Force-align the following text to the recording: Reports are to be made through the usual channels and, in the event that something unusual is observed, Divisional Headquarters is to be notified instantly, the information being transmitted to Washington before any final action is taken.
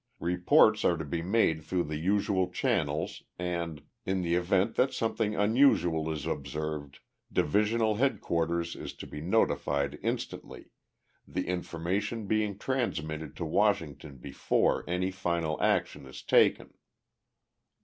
Reports 0.23 0.83
are 0.83 0.97
to 0.97 1.05
be 1.05 1.21
made 1.21 1.61
through 1.61 1.83
the 1.83 1.97
usual 1.99 2.49
channels 2.49 3.21
and, 3.37 3.83
in 4.03 4.23
the 4.23 4.33
event 4.33 4.73
that 4.73 4.91
something 4.91 5.35
unusual 5.35 6.11
is 6.11 6.25
observed, 6.25 7.01
Divisional 7.31 7.97
Headquarters 7.97 8.75
is 8.75 8.93
to 8.93 9.05
be 9.05 9.21
notified 9.21 9.99
instantly, 10.01 10.71
the 11.27 11.47
information 11.47 12.25
being 12.25 12.57
transmitted 12.57 13.35
to 13.35 13.45
Washington 13.45 14.17
before 14.17 14.83
any 14.87 15.11
final 15.11 15.61
action 15.61 16.07
is 16.07 16.23
taken. 16.23 16.73